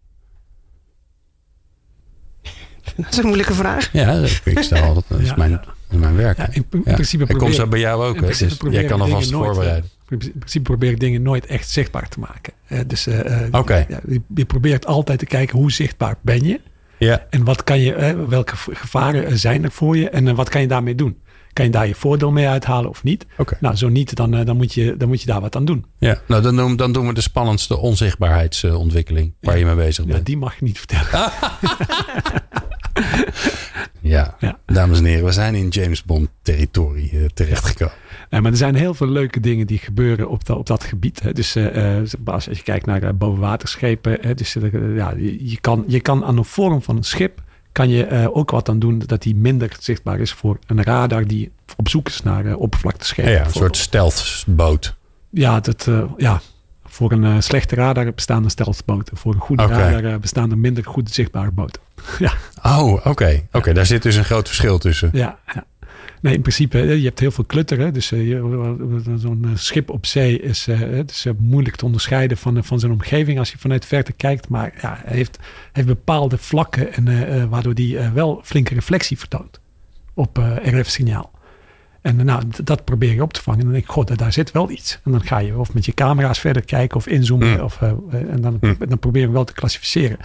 [2.95, 3.89] Dat is een moeilijke vraag.
[3.91, 5.05] Ja, ik stel altijd.
[5.07, 5.63] Dat is ja, mijn, ja.
[5.89, 6.37] is mijn werk.
[6.37, 8.15] Ja, in, principe probeer, komt zo bij jou ook.
[8.15, 8.27] Hè?
[8.27, 9.89] Dus jij kan alvast voorbereiden.
[10.09, 12.53] In principe probeer ik dingen nooit echt zichtbaar te maken.
[12.87, 13.87] Dus uh, okay.
[14.07, 16.61] je, je, probeert altijd te kijken hoe zichtbaar ben je.
[16.97, 17.25] Ja.
[17.29, 20.95] En wat kan je, welke gevaren zijn er voor je en wat kan je daarmee
[20.95, 21.17] doen?
[21.55, 23.25] Kan je daar je voordeel mee uithalen of niet?
[23.37, 23.57] Okay.
[23.61, 25.85] Nou, zo niet, dan, dan, moet je, dan moet je daar wat aan doen.
[25.97, 30.17] Ja, nou dan, doen, dan doen we de spannendste onzichtbaarheidsontwikkeling waar je mee bezig bent.
[30.17, 31.09] Ja, die mag je niet vertellen.
[34.01, 34.35] ja.
[34.39, 34.59] ja.
[34.65, 37.95] dames en heren, we zijn in James Bond territorie uh, terechtgekomen.
[38.29, 41.21] Ja, maar er zijn heel veel leuke dingen die gebeuren op, dat, op dat gebied.
[41.21, 41.31] Hè.
[41.31, 44.53] Dus uh, als je kijkt naar bovenwaterschepen, hè, dus,
[44.95, 47.43] ja, je, je, kan, je kan aan de vorm van een schip
[47.75, 51.25] kan je uh, ook wat aan doen dat die minder zichtbaar is voor een radar
[51.25, 53.31] die op zoek is naar uh, oppervlakteschepen.
[53.31, 54.95] Ja, ja, een soort stealthboot.
[55.29, 56.41] Ja, dat, uh, ja,
[56.85, 59.17] voor een slechte radar bestaan er stealthboten.
[59.17, 59.91] Voor een goede okay.
[59.91, 61.81] radar bestaan er minder goed zichtbare boten.
[62.19, 62.33] ja.
[62.63, 63.09] Oh, oké.
[63.09, 63.35] Okay.
[63.35, 65.09] Oké, okay, daar zit dus een groot verschil tussen.
[65.13, 65.65] Ja, ja.
[66.25, 67.93] Nee, in principe, je hebt heel veel klutteren.
[67.93, 68.43] Dus uh,
[69.15, 73.39] zo'n schip op zee is, het is uh, moeilijk te onderscheiden van, van zijn omgeving
[73.39, 74.49] als je vanuit verte kijkt.
[74.49, 75.39] Maar ja, hij heeft,
[75.71, 79.59] heeft bepaalde vlakken en, waardoor hij wel flinke reflectie vertoont
[80.13, 81.31] op RF-signaal.
[82.01, 83.59] En nou, dat probeer je op te vangen.
[83.59, 84.99] En dan denk ik, god, daar zit wel iets.
[85.03, 87.47] En dan ga je of met je camera's verder kijken of inzoomen.
[87.47, 87.59] Mm.
[87.59, 88.75] Of, en dan, mm.
[88.87, 90.17] dan probeer je wel te klassificeren.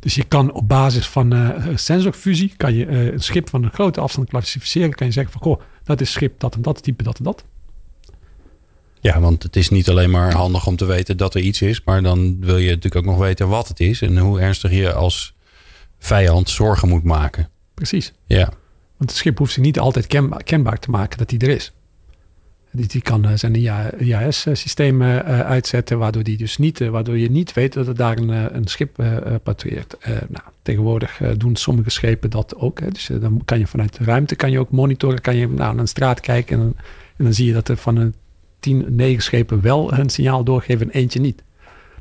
[0.00, 3.70] Dus je kan op basis van uh, sensorfusie, kan je uh, een schip van een
[3.70, 4.94] grote afstand klassificeren.
[4.94, 7.44] Kan je zeggen van, goh, dat is schip dat en dat, type dat en dat.
[9.00, 11.84] Ja, want het is niet alleen maar handig om te weten dat er iets is.
[11.84, 14.02] Maar dan wil je natuurlijk ook nog weten wat het is.
[14.02, 15.34] En hoe ernstig je als
[15.98, 17.48] vijand zorgen moet maken.
[17.74, 18.12] Precies.
[18.26, 18.44] Ja.
[18.96, 21.72] Want het schip hoeft zich niet altijd kenbaar, kenbaar te maken dat hij er is.
[22.72, 23.54] Die, die kan uh, zijn
[23.98, 28.18] IAS-systeem uh, uitzetten, waardoor, die dus niet, uh, waardoor je niet weet dat er daar
[28.18, 28.94] een, een schip
[29.42, 29.96] patrouilleert.
[30.06, 32.80] nou, tegenwoordig doen sommige schepen dat ook.
[32.80, 32.90] Hè.
[32.90, 35.78] Dus dan kan je vanuit de ruimte kan je ook monitoren, kan je nou, naar
[35.78, 36.76] een straat kijken en,
[37.16, 38.14] en dan zie je dat er van een
[38.60, 41.42] tien, negen schepen wel een signaal doorgeven en eentje niet.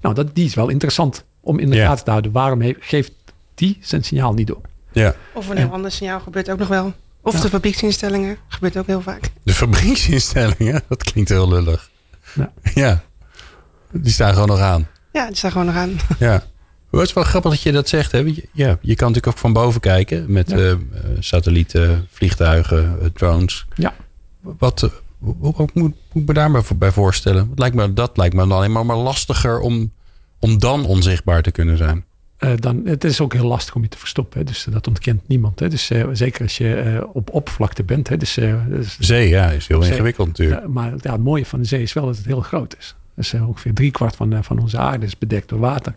[0.02, 2.32] Nou, dat, die is wel interessant om in de gaten te houden.
[2.32, 3.12] Waarom heeft, geeft
[3.56, 4.62] die zijn signaal niet door?
[4.92, 5.16] Ja.
[5.34, 6.94] Of een heel ander signaal gebeurt ook nog wel.
[7.30, 7.42] Of ja.
[7.42, 8.38] de fabrieksinstellingen.
[8.48, 9.32] Gebeurt ook heel vaak.
[9.44, 10.82] De fabrieksinstellingen?
[10.90, 11.90] Dat klinkt heel lullig.
[12.34, 12.52] Ja.
[12.74, 13.04] ja.
[13.92, 14.88] Die staan gewoon nog aan.
[15.12, 16.00] Ja, die staan gewoon nog aan.
[16.20, 16.44] Ja.
[16.92, 18.12] Het is wel grappig dat je dat zegt.
[18.12, 18.18] Hè?
[18.54, 20.32] Ja, je kan natuurlijk ook van boven kijken.
[20.32, 20.58] Met ja.
[20.58, 20.76] uh,
[21.20, 23.66] satellieten, vliegtuigen, uh, drones.
[23.76, 23.94] Ja.
[24.42, 27.50] Wat, uh, hoe, hoe, moet ik me daar bij voorstellen?
[27.50, 29.92] Dat lijkt me, dat lijkt me dan alleen maar, maar lastiger om,
[30.40, 32.06] om dan onzichtbaar te kunnen zijn.
[32.40, 34.40] Uh, dan, het is ook heel lastig om je te verstoppen.
[34.40, 34.46] Hè?
[34.46, 35.60] Dus dat ontkent niemand.
[35.60, 35.70] Hè?
[35.70, 38.08] Dus uh, zeker als je uh, op oppervlakte bent.
[38.08, 38.18] Hè?
[38.18, 40.68] Dus, dus, zee, ja, is heel ingewikkeld natuurlijk.
[40.68, 42.96] maar ja, het mooie van de zee is wel dat het heel groot is.
[43.16, 45.94] Dus ongeveer driekwart van, van onze aarde is bedekt door water.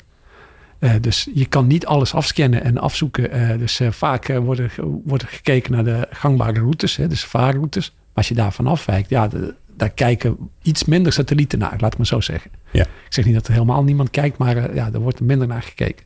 [1.01, 3.59] dus je kan niet alles afscannen en afzoeken.
[3.59, 4.75] dus vaak wordt, er,
[5.05, 7.09] wordt er gekeken naar de gangbare routes, hè?
[7.09, 7.91] dus vaarroutes.
[7.91, 11.99] Maar als je daarvan afwijkt, ja, de, daar kijken iets minder satellieten naar, laat ik
[11.99, 12.51] maar zo zeggen.
[12.71, 12.83] Ja.
[12.83, 15.63] Ik zeg niet dat er helemaal niemand kijkt, maar ja, er wordt er minder naar
[15.63, 16.05] gekeken.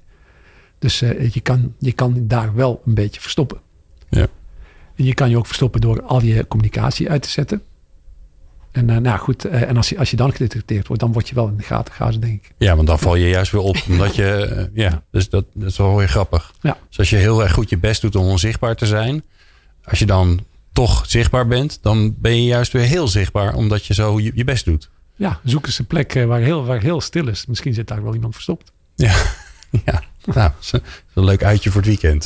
[0.79, 3.59] Dus uh, je, kan, je kan daar wel een beetje verstoppen.
[4.09, 4.27] Ja.
[4.97, 7.63] En je kan je ook verstoppen door al je communicatie uit te zetten.
[8.77, 11.29] En uh, nou goed, uh, en als je, als je dan gedetecteerd wordt, dan word
[11.29, 12.53] je wel in de gaten gehouden, denk ik.
[12.59, 13.77] Ja, want dan val je juist weer op.
[13.91, 16.53] Omdat je, ja, dus dat, dat is wel weer grappig.
[16.61, 16.79] Ja.
[16.89, 19.25] Dus als je heel erg goed je best doet om onzichtbaar te zijn,
[19.85, 23.95] als je dan toch zichtbaar bent, dan ben je juist weer heel zichtbaar, omdat je
[23.95, 24.91] zo je, je best doet.
[25.15, 27.47] Ja, zoek eens een plek waar heel, waar heel stil is.
[27.47, 28.73] Misschien zit daar wel iemand verstopt.
[28.95, 29.15] Ja,
[29.85, 30.03] ja.
[30.35, 30.73] Nou, dat is
[31.15, 32.25] een leuk uitje voor het weekend.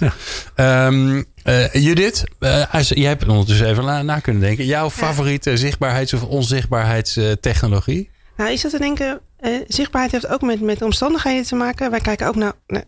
[0.56, 0.86] Ja.
[0.86, 4.64] Um, uh, Judith, uh, als, jij hebt ondertussen even na, na kunnen denken.
[4.64, 8.10] Jouw favoriete zichtbaarheids- of onzichtbaarheidstechnologie?
[8.36, 11.90] Nou, is dat te denken, uh, zichtbaarheid heeft ook met, met omstandigheden te maken.
[11.90, 12.84] Wij kijken ook naar, naar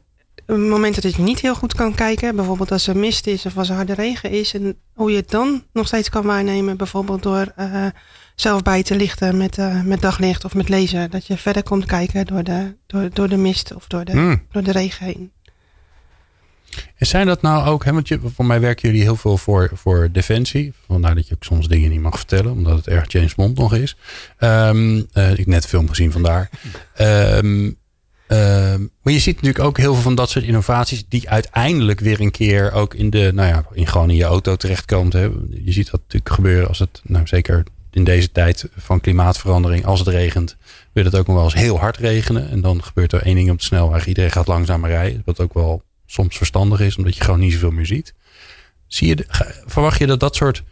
[0.47, 2.37] momenten dat je niet heel goed kan kijken.
[2.37, 4.55] Bijvoorbeeld als er mist is of als er harde regen is.
[4.55, 6.77] En hoe je het dan nog steeds kan waarnemen.
[6.77, 7.87] Bijvoorbeeld door uh,
[8.35, 11.11] zelf bij te lichten met, uh, met daglicht of met lezen.
[11.11, 14.43] Dat je verder komt kijken door de, door, door de mist of door de, mm.
[14.51, 15.33] door de regen heen.
[16.97, 19.71] En zijn dat nou ook, hè, want je, voor mij werken jullie heel veel voor,
[19.75, 20.73] voor defensie.
[20.87, 23.75] Vandaar dat je ook soms dingen niet mag vertellen, omdat het erg James Bond nog
[23.75, 23.97] is.
[24.39, 26.51] Um, uh, ik heb net film gezien vandaar.
[27.01, 27.81] Um,
[28.33, 32.21] Ehm, maar je ziet natuurlijk ook heel veel van dat soort innovaties die uiteindelijk weer
[32.21, 35.13] een keer ook in de, nou ja, in gewoon in je auto terechtkomt.
[35.13, 35.29] Hè.
[35.51, 37.65] Je ziet dat natuurlijk gebeuren als het, nou zeker
[37.95, 40.57] in deze tijd van klimaatverandering, als het regent,
[40.93, 42.51] wil het ook nog wel eens heel hard regenen.
[42.51, 44.07] En dan gebeurt er één ding op de snelweg.
[44.07, 45.23] Iedereen gaat langzamer rijden.
[45.25, 48.15] Wat ook wel soms verstandig is, omdat je gewoon niet zoveel meer ziet.
[48.87, 49.27] Zie je,
[49.67, 50.63] verwacht je dat dat soort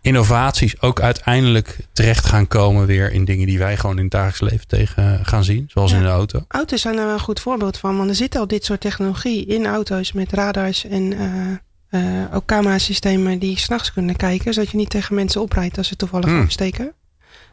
[0.00, 4.40] innovaties ook uiteindelijk terecht gaan komen weer in dingen die wij gewoon in het dagelijks
[4.40, 6.44] leven tegen gaan zien, zoals in de auto?
[6.48, 9.46] Auto's zijn er wel een goed voorbeeld van, want er zit al dit soort technologie
[9.46, 11.56] in auto's met radars en uh,
[11.90, 15.96] uh, ook camerasystemen die s'nachts kunnen kijken, zodat je niet tegen mensen oprijdt als ze
[15.96, 16.42] toevallig hmm.
[16.42, 16.92] opsteken.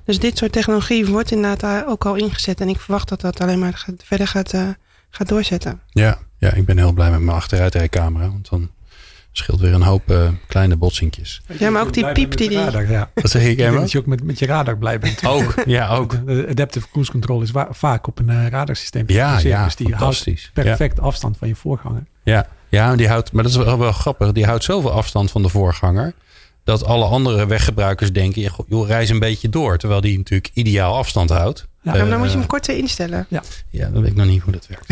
[0.05, 3.59] Dus dit soort technologie wordt inderdaad ook al ingezet en ik verwacht dat dat alleen
[3.59, 4.69] maar verder gaat, uh,
[5.09, 5.81] gaat doorzetten.
[5.89, 8.69] Ja, ja, ik ben heel blij met mijn achteruitrijcamera, want dan
[9.31, 11.41] scheelt weer een hoop uh, kleine botsinkjes.
[11.59, 12.57] Ja, maar ook die piep die die...
[12.57, 13.11] Radar, ja.
[13.13, 15.25] Wat zeg ik, Dat je ook met, met je radar blij bent.
[15.25, 16.25] Ook, ja, ook.
[16.25, 20.51] De adaptive cruise control is vaak op een radarsysteem ja, ja, dus die fantastisch.
[20.53, 22.03] houdt perfect afstand van je voorganger.
[22.23, 24.31] Ja, ja die houdt, maar dat is wel, wel grappig.
[24.31, 26.13] Die houdt zoveel afstand van de voorganger
[26.63, 29.77] dat alle andere weggebruikers denken, joh, reis een beetje door.
[29.77, 31.67] Terwijl die natuurlijk ideaal afstand houdt.
[31.81, 33.25] Ja, uh, dan moet je hem korter instellen.
[33.29, 34.89] Ja, ja dan weet ik nog niet hoe dat werkt.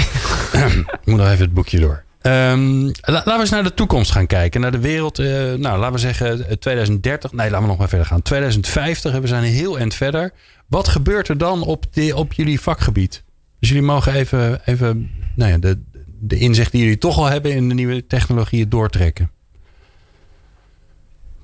[1.02, 2.04] ik moet nog even het boekje door.
[2.22, 4.62] Um, laten we eens naar de toekomst gaan kijken.
[4.62, 5.20] Naar de wereld.
[5.20, 7.32] Uh, nou, laten we zeggen 2030.
[7.32, 8.22] Nee, laten we nog maar verder gaan.
[8.22, 9.20] 2050.
[9.20, 10.32] We zijn heel eind verder.
[10.68, 13.24] Wat gebeurt er dan op, de, op jullie vakgebied?
[13.60, 15.80] Dus jullie mogen even, even nou ja, de,
[16.28, 19.32] de inzicht die jullie toch al hebben in de nieuwe technologieën doortrekken.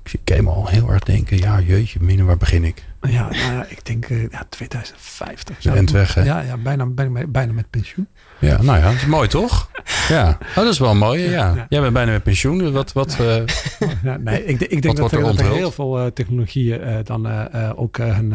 [0.02, 1.36] Ik zie al heel hard denken.
[1.36, 2.84] Ja, jeetje, mine, waar begin ik?
[3.00, 5.62] Ja, nou ja ik denk uh, ja, 2050.
[5.62, 6.22] Ja, weg, hè?
[6.22, 8.06] Ja, ja bijna, bijna, bijna met pensioen.
[8.38, 9.70] Ja, nou ja, dat is mooi toch?
[10.08, 11.30] Ja, oh, dat is wel mooi.
[11.30, 11.66] Ja.
[11.68, 12.72] Jij bent bijna met pensioen.
[12.72, 13.36] Wat, wat, uh,
[14.02, 17.50] ja, nee, ik, ik denk dat er, dat er, heel veel uh, technologieën uh, dan
[17.76, 18.34] ook hun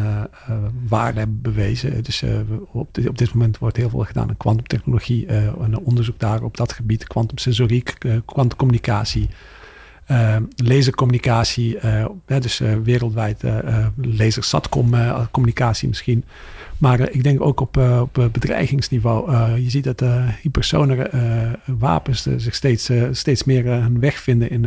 [0.88, 2.02] waarde hebben bewezen.
[2.02, 2.22] Dus
[2.72, 5.28] op, dit, op dit moment wordt heel veel gedaan aan kwantumtechnologie.
[5.32, 7.06] een onderzoek daar op dat gebied.
[7.06, 9.28] Kwantumsensoriek, kwantumcommunicatie.
[10.56, 11.78] Lasercommunicatie,
[12.26, 13.42] dus wereldwijd
[13.96, 14.94] laser-satcom
[15.30, 16.24] communicatie misschien.
[16.78, 19.32] Maar eh, ik denk ook op, uh, op eh, bedreigingsniveau.
[19.60, 20.02] je ziet dat
[20.42, 21.10] hypersonere
[21.64, 24.64] wapens zich steeds, steeds meer hun weg vinden in,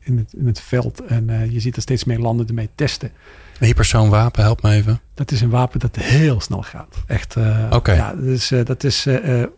[0.00, 1.04] in, het, in het veld.
[1.04, 3.10] En je ziet dat steeds meer landen ermee testen.
[3.58, 5.00] Een hypersoonwapen, help me even.
[5.14, 6.96] Dat is een wapen dat heel snel gaat.
[7.06, 7.36] Echt.
[7.70, 7.92] Oké.
[7.92, 9.06] Ja, dus, dat is,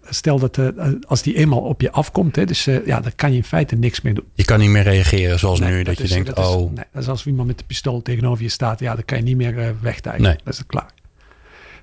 [0.09, 0.59] stel dat
[1.07, 4.01] als die eenmaal op je afkomt, hè, dus ja, dan kan je in feite niks
[4.01, 4.25] meer doen.
[4.35, 6.63] Je kan niet meer reageren zoals nu, dat, je denkt, dat oh.
[6.63, 9.19] Is, nee, dat is als iemand met de pistool tegenover je staat, ja, dan kan
[9.19, 10.23] je niet meer wegtijgen.
[10.23, 10.37] Nee.
[10.45, 10.91] Dat is het klaar.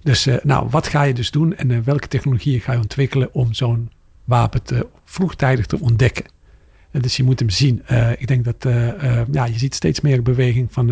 [0.04, 3.34] Dus uh, nou, wat ga je dus doen en uh, welke technologieën ga je ontwikkelen
[3.34, 3.92] om zo'n
[4.24, 4.62] wapen
[5.04, 6.26] vroegtijdig te ontdekken?
[6.92, 7.84] Uh, dus je moet hem zien.
[8.18, 8.74] ik denk dat
[9.32, 10.88] ja, je ziet steeds meer beweging van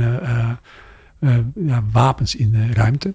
[1.55, 3.13] ja, wapens in ruimte.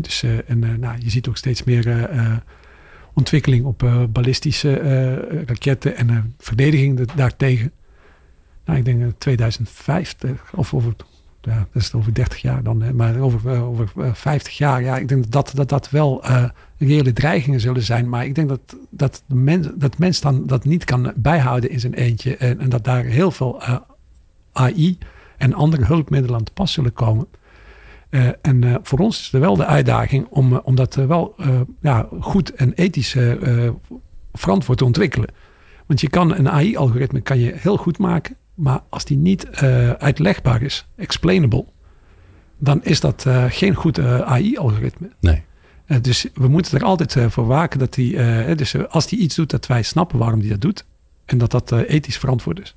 [0.00, 2.10] Dus, en nou, je ziet ook steeds meer
[3.12, 4.74] ontwikkeling op ballistische
[5.46, 7.72] raketten en verdediging daartegen.
[8.64, 10.94] Nou, ik denk dat 2050 of over
[11.44, 14.96] ja, dat is over 30 jaar dan, maar over, eh, over 50 eh, jaar, ja,
[14.96, 16.44] ik denk dat dat, dat wel uh,
[16.78, 18.08] reële dreigingen zullen zijn.
[18.08, 21.80] Maar ik denk dat, dat, de mens, dat mens dan dat niet kan bijhouden in
[21.80, 22.36] zijn eentje.
[22.36, 23.62] En, dat daar heel veel
[24.52, 24.98] AI
[25.36, 27.26] en andere hulpmiddelen aan te pas zullen komen.
[28.40, 31.34] En voor ons is er wel de uitdaging om, om dat wel
[31.80, 33.16] ja, goed en ethisch
[34.32, 35.28] verantwoord te ontwikkelen.
[35.86, 38.36] Want je kan een AI-algoritme kan je heel goed maken.
[38.54, 41.64] Maar als die niet uh, uitlegbaar is, explainable,
[42.58, 45.10] dan is dat uh, geen goed uh, eh, AI-algoritme.
[45.20, 45.42] Nee.
[46.00, 48.16] dus we moeten er altijd voor waken dat die,
[48.54, 50.84] dus als die iets doet, dat wij snappen waarom die dat doet.
[51.24, 52.76] En dat dat ethisch verantwoord is.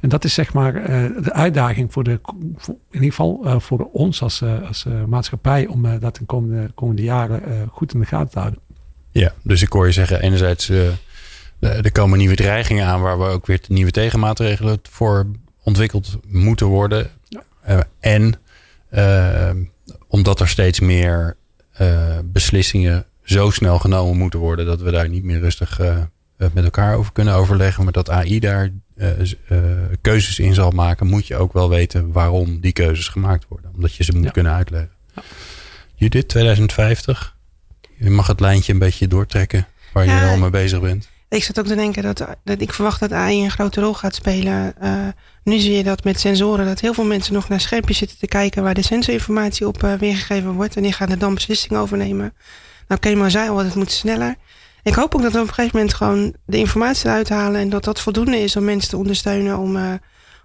[0.00, 0.72] En dat is zeg maar
[1.22, 2.20] de uitdaging voor de,
[2.56, 7.02] voor, in ieder geval voor ons als, als maatschappij, om dat in de komende, komende
[7.02, 8.60] jaren goed in de gaten te houden.
[9.10, 10.70] Ja, dus ik hoor je zeggen, enerzijds
[11.60, 15.26] er komen nieuwe dreigingen aan waar we ook weer nieuwe tegenmaatregelen voor
[15.62, 17.10] ontwikkeld moeten worden.
[17.68, 18.34] Uh, en
[18.90, 19.50] uh,
[20.08, 21.36] omdat er steeds meer
[21.80, 25.80] uh, beslissingen zo snel genomen moeten worden dat we daar niet meer rustig
[26.36, 28.70] met elkaar over kunnen overleggen, maar dat AI daar
[30.00, 33.70] keuzes in zal maken, moet je ook wel weten waarom die keuzes gemaakt worden.
[33.74, 34.90] Omdat je ze moet kunnen uitleggen.
[35.14, 35.22] Ja.
[35.94, 37.36] Judith, 2050.
[37.96, 41.08] Je mag het lijntje een beetje doortrekken waar je al mee bezig bent.
[41.28, 44.14] Ik zat ook te denken dat, dat ik verwacht dat AI een grote rol gaat
[44.14, 44.74] spelen.
[44.82, 45.06] Uh,
[45.44, 48.26] nu zie je dat met sensoren, dat heel veel mensen nog naar schermpjes zitten te
[48.26, 50.76] kijken waar de sensorinformatie op uh, weergegeven wordt.
[50.76, 52.34] En die gaan er dan beslissingen over nemen.
[52.88, 54.36] Nou, Kemal zei al, het moet sneller.
[54.82, 57.68] Ik hoop ook dat we op een gegeven moment gewoon de informatie eruit halen en
[57.68, 59.92] dat dat voldoende is om mensen te ondersteunen om, uh,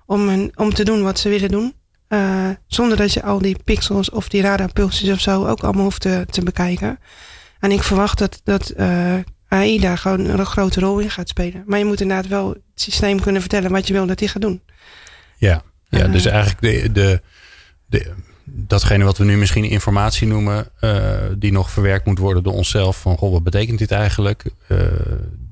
[0.05, 1.73] om, een, om te doen wat ze willen doen.
[2.67, 6.25] Zonder dat je al die pixels of die radarpulsjes of zo ook allemaal hoeft te,
[6.29, 6.99] te bekijken.
[7.59, 8.73] En ik verwacht dat, dat
[9.53, 11.63] AI daar gewoon een grote rol in gaat spelen.
[11.65, 14.41] Maar je moet inderdaad wel het systeem kunnen vertellen wat je wil dat hij gaat
[14.41, 14.61] doen.
[15.37, 17.21] Ja, ja dus eigenlijk de, de,
[17.85, 18.13] de,
[18.43, 23.01] datgene wat we nu misschien informatie noemen, uh, die nog verwerkt moet worden door onszelf.
[23.01, 24.43] Van goh, wat betekent dit eigenlijk?
[24.67, 24.77] Uh,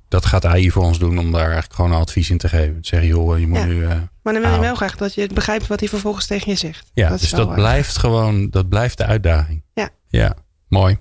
[0.07, 2.77] dat gaat AI voor ons doen om daar eigenlijk gewoon advies in te geven.
[2.81, 3.65] Zeggen, joh, je moet ja.
[3.65, 3.81] nu.
[3.81, 3.87] Uh,
[4.21, 6.91] maar dan wil je wel graag dat je begrijpt wat hij vervolgens tegen je zegt.
[6.93, 9.63] Ja, dat dus dat blijft gewoon, dat blijft de uitdaging.
[9.73, 9.89] Ja.
[10.07, 10.35] Ja,
[10.67, 10.97] mooi.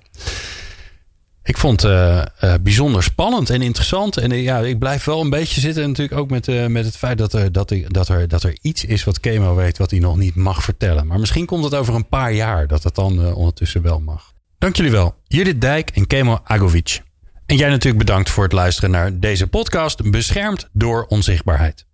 [1.42, 4.16] Ik vond het uh, uh, bijzonder spannend en interessant.
[4.16, 7.18] En uh, ja, ik blijf wel een beetje zitten natuurlijk ook met, met het feit
[7.18, 10.16] dat er, dat, dat, er, dat er iets is wat Kemo weet wat hij nog
[10.16, 11.06] niet mag vertellen.
[11.06, 14.32] Maar misschien komt het over een paar jaar dat het dan ondertussen wel mag.
[14.58, 15.14] Dank jullie wel.
[15.24, 17.02] Judith Dijk en Kemo Agovic.
[17.46, 21.86] En jij natuurlijk bedankt voor het luisteren naar deze podcast Beschermd door onzichtbaarheid.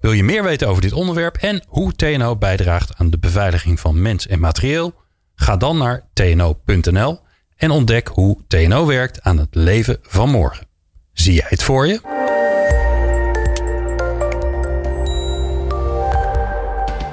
[0.00, 4.02] Wil je meer weten over dit onderwerp en hoe TNO bijdraagt aan de beveiliging van
[4.02, 4.94] mens en materieel?
[5.34, 7.20] Ga dan naar tno.nl
[7.60, 10.66] en ontdek hoe TNO werkt aan het leven van morgen.
[11.12, 12.00] Zie jij het voor je?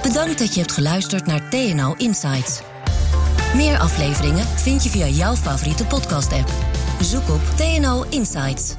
[0.01, 2.61] Bedankt dat je hebt geluisterd naar TNO Insights.
[3.55, 6.49] Meer afleveringen vind je via jouw favoriete podcast-app.
[7.01, 8.75] Zoek op TNO Insights.